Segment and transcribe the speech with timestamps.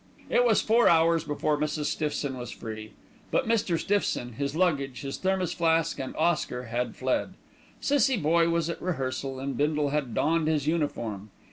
[0.31, 1.85] It was four hours before Mrs.
[1.85, 2.93] Stiffson was free;
[3.29, 3.77] but Mr.
[3.77, 7.35] Stiffson, his luggage, his thermos flask and Oscar had fled.
[7.79, 11.29] Cissie Boye was at rehearsal and Bindle had donned his uniform.